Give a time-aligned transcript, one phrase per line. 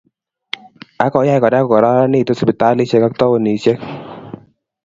[1.05, 3.79] Akoyai kora kokaranitu sipitalishek ab taonishek